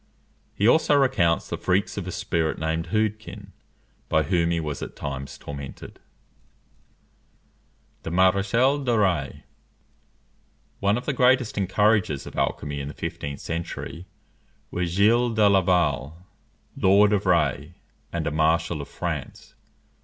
He 0.55 0.67
also 0.67 0.95
recounts 0.95 1.47
the 1.47 1.59
freaks 1.59 1.95
of 1.95 2.07
a 2.07 2.11
spirit 2.11 2.57
named 2.57 2.87
Hudekin, 2.87 3.51
by 4.09 4.23
whom 4.23 4.49
he 4.49 4.59
was 4.59 4.81
at 4.81 4.95
times 4.95 5.37
tormented. 5.37 5.99
Biographie 8.01 8.01
Universelle. 8.01 8.01
THE 8.01 8.09
MARECHAL 8.11 8.83
DE 8.83 8.97
RAYS. 8.97 9.41
One 10.79 10.97
of 10.97 11.05
the 11.05 11.13
greatest 11.13 11.55
encouragers 11.55 12.25
of 12.25 12.35
alchymy 12.35 12.79
in 12.79 12.87
the 12.87 12.95
fifteenth 12.95 13.41
century 13.41 14.07
was 14.71 14.89
Gilles 14.89 15.35
de 15.35 15.47
Laval, 15.47 16.25
Lord 16.75 17.13
of 17.13 17.27
Rays 17.27 17.69
and 18.11 18.25
a 18.25 18.31
Marshal 18.31 18.81
of 18.81 18.87
France. 18.89 19.53